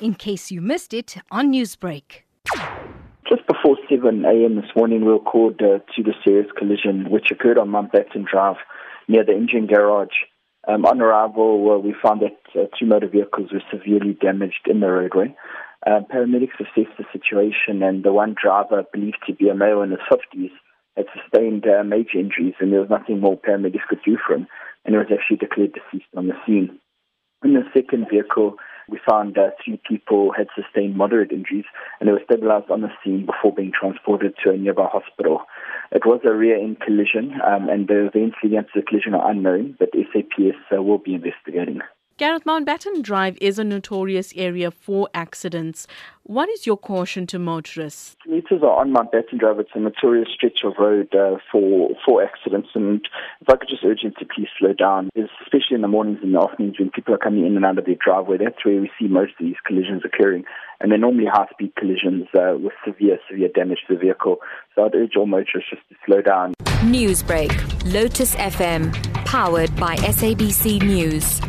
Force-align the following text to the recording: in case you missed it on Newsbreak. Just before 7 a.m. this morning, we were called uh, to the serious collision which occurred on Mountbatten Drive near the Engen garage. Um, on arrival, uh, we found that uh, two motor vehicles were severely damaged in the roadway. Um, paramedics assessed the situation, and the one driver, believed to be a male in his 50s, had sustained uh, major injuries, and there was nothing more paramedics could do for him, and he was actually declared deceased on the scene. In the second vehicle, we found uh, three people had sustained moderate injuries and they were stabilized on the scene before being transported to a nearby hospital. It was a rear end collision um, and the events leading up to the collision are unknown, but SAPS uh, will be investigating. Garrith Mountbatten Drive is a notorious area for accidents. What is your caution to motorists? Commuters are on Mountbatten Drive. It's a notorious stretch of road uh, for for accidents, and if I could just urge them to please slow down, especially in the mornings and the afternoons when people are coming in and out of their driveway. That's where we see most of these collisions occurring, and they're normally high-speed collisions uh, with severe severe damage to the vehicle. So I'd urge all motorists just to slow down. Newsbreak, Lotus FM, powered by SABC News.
in 0.00 0.14
case 0.14 0.50
you 0.50 0.60
missed 0.60 0.92
it 0.92 1.16
on 1.30 1.52
Newsbreak. 1.52 2.22
Just 3.28 3.46
before 3.46 3.76
7 3.88 4.24
a.m. 4.24 4.56
this 4.56 4.70
morning, 4.76 5.04
we 5.04 5.12
were 5.12 5.18
called 5.18 5.60
uh, 5.60 5.78
to 5.94 6.02
the 6.02 6.14
serious 6.24 6.46
collision 6.56 7.10
which 7.10 7.30
occurred 7.30 7.58
on 7.58 7.68
Mountbatten 7.68 8.24
Drive 8.30 8.56
near 9.08 9.24
the 9.24 9.32
Engen 9.32 9.66
garage. 9.66 10.14
Um, 10.68 10.84
on 10.84 11.00
arrival, 11.00 11.70
uh, 11.70 11.78
we 11.78 11.94
found 12.02 12.22
that 12.22 12.38
uh, 12.58 12.66
two 12.78 12.86
motor 12.86 13.08
vehicles 13.08 13.50
were 13.52 13.62
severely 13.70 14.14
damaged 14.14 14.66
in 14.66 14.80
the 14.80 14.88
roadway. 14.88 15.34
Um, 15.86 16.06
paramedics 16.12 16.58
assessed 16.58 16.96
the 16.98 17.04
situation, 17.12 17.82
and 17.82 18.02
the 18.02 18.12
one 18.12 18.34
driver, 18.40 18.84
believed 18.92 19.18
to 19.26 19.34
be 19.34 19.48
a 19.48 19.54
male 19.54 19.82
in 19.82 19.90
his 19.90 20.00
50s, 20.10 20.50
had 20.96 21.06
sustained 21.14 21.66
uh, 21.66 21.84
major 21.84 22.18
injuries, 22.18 22.54
and 22.58 22.72
there 22.72 22.80
was 22.80 22.90
nothing 22.90 23.20
more 23.20 23.38
paramedics 23.38 23.86
could 23.88 24.02
do 24.04 24.16
for 24.26 24.34
him, 24.34 24.48
and 24.84 24.94
he 24.94 24.98
was 24.98 25.06
actually 25.12 25.36
declared 25.36 25.72
deceased 25.72 26.10
on 26.16 26.26
the 26.26 26.34
scene. 26.44 26.80
In 27.44 27.52
the 27.52 27.64
second 27.74 28.06
vehicle, 28.10 28.56
we 28.88 28.98
found 29.08 29.36
uh, 29.36 29.50
three 29.62 29.80
people 29.86 30.32
had 30.32 30.46
sustained 30.54 30.96
moderate 30.96 31.32
injuries 31.32 31.64
and 31.98 32.08
they 32.08 32.12
were 32.12 32.22
stabilized 32.24 32.70
on 32.70 32.80
the 32.80 32.90
scene 33.02 33.26
before 33.26 33.52
being 33.52 33.72
transported 33.78 34.34
to 34.42 34.52
a 34.52 34.56
nearby 34.56 34.88
hospital. 34.90 35.42
It 35.92 36.06
was 36.06 36.20
a 36.24 36.32
rear 36.32 36.56
end 36.56 36.80
collision 36.80 37.40
um, 37.46 37.68
and 37.68 37.88
the 37.88 38.06
events 38.06 38.36
leading 38.42 38.58
up 38.58 38.66
to 38.66 38.80
the 38.80 38.86
collision 38.86 39.14
are 39.14 39.30
unknown, 39.30 39.76
but 39.78 39.90
SAPS 39.92 40.56
uh, 40.74 40.82
will 40.82 40.98
be 40.98 41.14
investigating. 41.14 41.80
Garrith 42.18 42.44
Mountbatten 42.44 43.02
Drive 43.02 43.36
is 43.42 43.58
a 43.58 43.64
notorious 43.64 44.32
area 44.36 44.70
for 44.70 45.06
accidents. 45.12 45.86
What 46.22 46.48
is 46.48 46.66
your 46.66 46.78
caution 46.78 47.26
to 47.26 47.38
motorists? 47.38 48.16
Commuters 48.22 48.62
are 48.62 48.80
on 48.80 48.90
Mountbatten 48.90 49.38
Drive. 49.38 49.60
It's 49.60 49.68
a 49.74 49.80
notorious 49.80 50.30
stretch 50.34 50.60
of 50.64 50.72
road 50.78 51.14
uh, 51.14 51.36
for 51.52 51.90
for 52.06 52.24
accidents, 52.24 52.70
and 52.74 53.06
if 53.42 53.50
I 53.50 53.56
could 53.56 53.68
just 53.68 53.84
urge 53.84 54.00
them 54.02 54.14
to 54.18 54.24
please 54.24 54.48
slow 54.58 54.72
down, 54.72 55.10
especially 55.14 55.45
in 55.76 55.82
the 55.82 55.88
mornings 55.88 56.18
and 56.22 56.34
the 56.34 56.40
afternoons 56.40 56.78
when 56.78 56.90
people 56.90 57.14
are 57.14 57.18
coming 57.18 57.46
in 57.46 57.54
and 57.54 57.64
out 57.64 57.78
of 57.78 57.84
their 57.84 57.94
driveway. 58.02 58.38
That's 58.38 58.64
where 58.64 58.80
we 58.80 58.90
see 58.98 59.06
most 59.06 59.32
of 59.38 59.46
these 59.46 59.56
collisions 59.64 60.02
occurring, 60.04 60.44
and 60.80 60.90
they're 60.90 60.98
normally 60.98 61.26
high-speed 61.30 61.76
collisions 61.76 62.26
uh, 62.34 62.56
with 62.58 62.72
severe 62.84 63.18
severe 63.30 63.48
damage 63.54 63.78
to 63.86 63.94
the 63.94 64.00
vehicle. 64.00 64.38
So 64.74 64.86
I'd 64.86 64.94
urge 64.94 65.16
all 65.16 65.26
motorists 65.26 65.70
just 65.70 65.82
to 65.90 65.94
slow 66.04 66.22
down. 66.22 66.54
Newsbreak, 66.82 67.52
Lotus 67.92 68.34
FM, 68.36 68.92
powered 69.24 69.74
by 69.76 69.96
SABC 69.96 70.82
News. 70.82 71.40